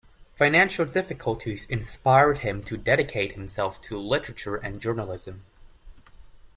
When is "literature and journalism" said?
3.99-5.43